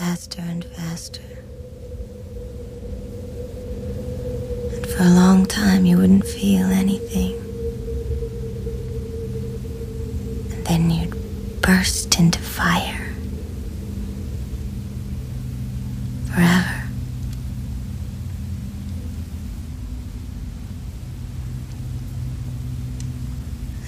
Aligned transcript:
faster 0.00 0.40
and 0.40 0.64
faster. 0.64 1.20
And 4.72 4.86
for 4.86 5.02
a 5.02 5.10
long 5.10 5.44
time, 5.44 5.84
you 5.84 5.98
wouldn't 5.98 6.24
feel 6.24 6.64
anything. 6.64 7.34
And 10.52 10.66
then 10.66 10.90
you'd 10.90 11.60
burst 11.60 12.18
into 12.18 12.38
fire. 12.38 13.12
Forever. 16.32 16.84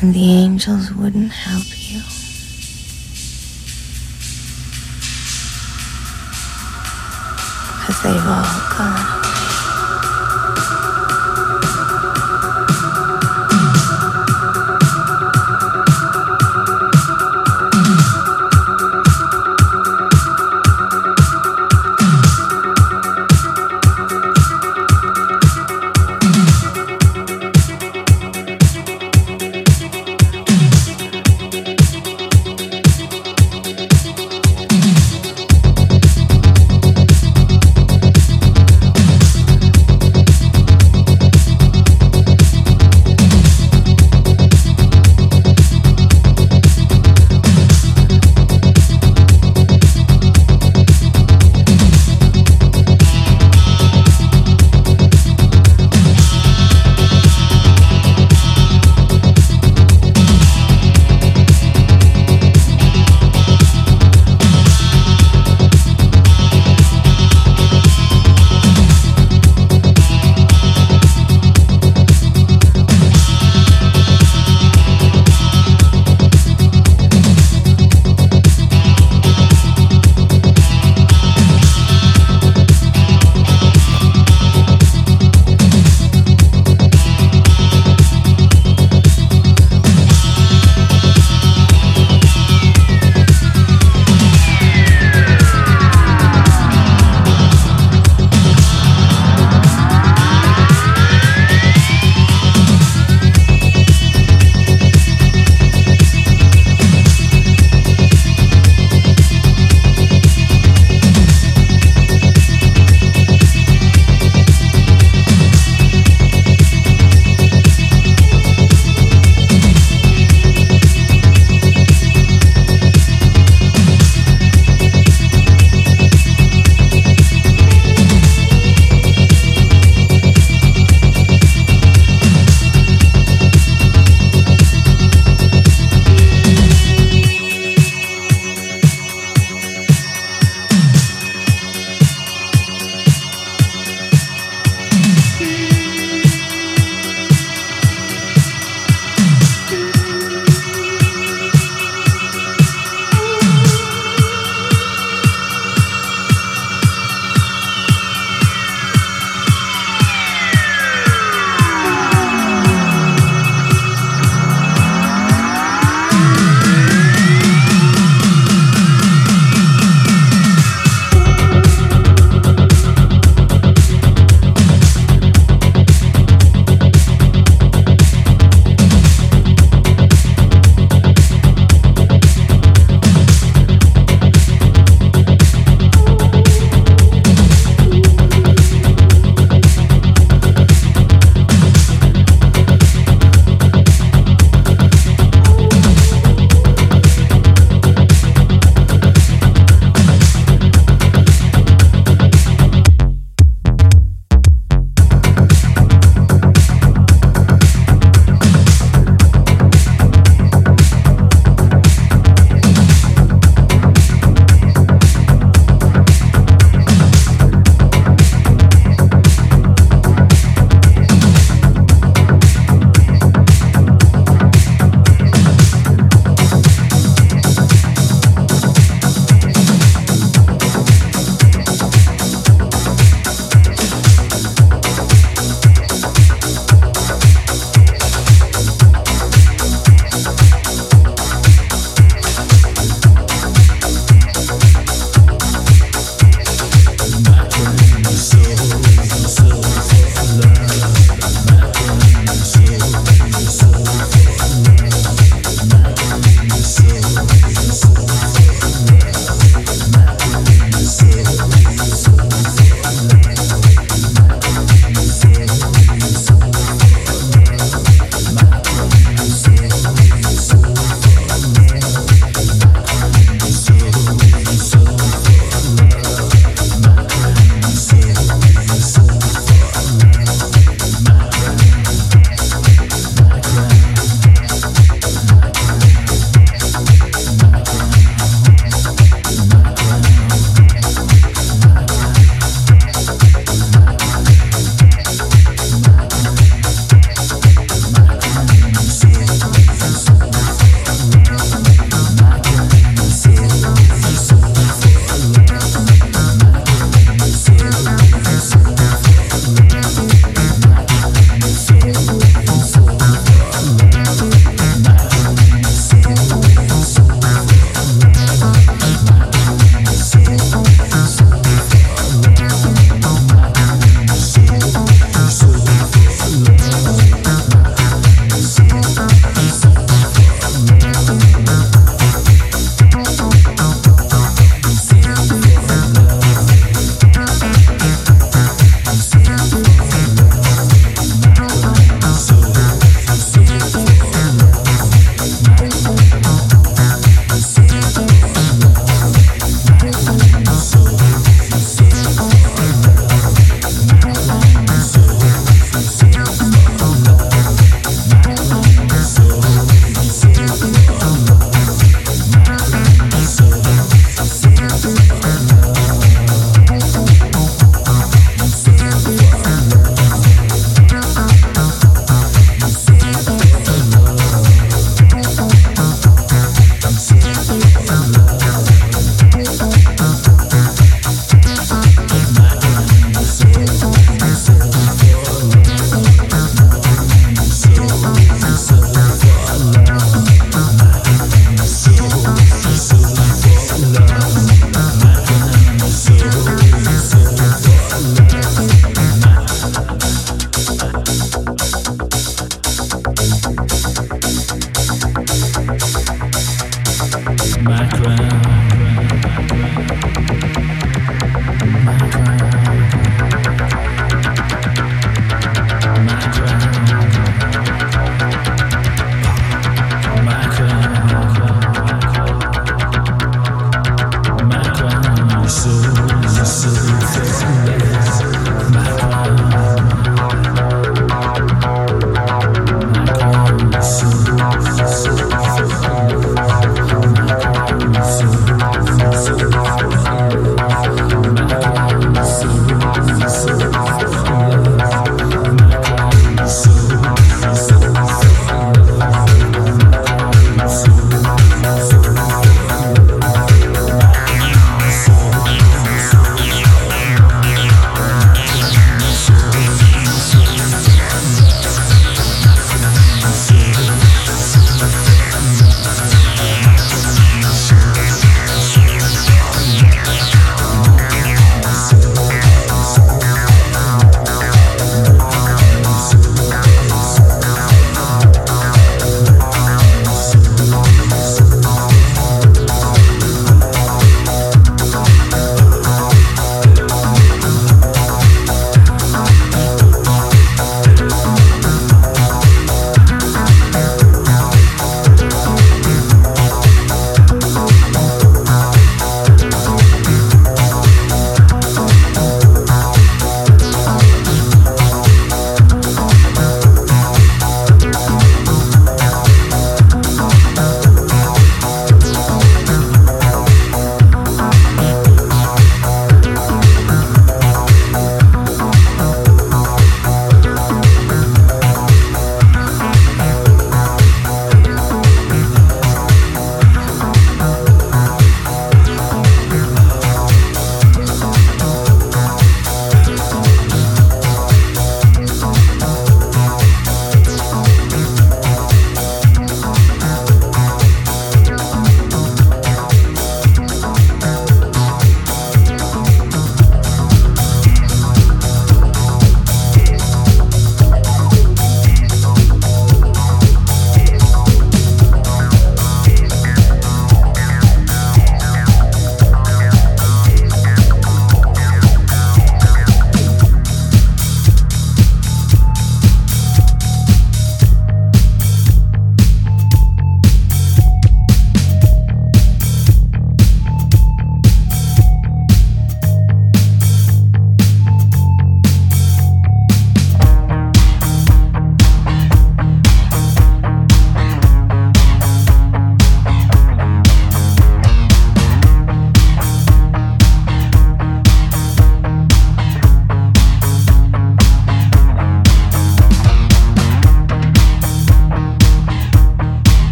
And 0.00 0.14
the 0.14 0.30
angels 0.30 0.92
wouldn't 0.92 1.32
help 1.32 1.66
you. 1.90 2.00
Tẩy 8.06 8.18
vỏ. 8.18 9.15